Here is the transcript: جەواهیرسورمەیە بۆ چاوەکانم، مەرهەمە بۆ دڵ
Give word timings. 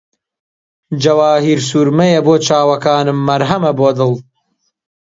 جەواهیرسورمەیە 1.03 2.19
بۆ 2.25 2.33
چاوەکانم، 2.45 3.19
مەرهەمە 3.27 3.71
بۆ 3.79 3.89
دڵ 3.97 4.11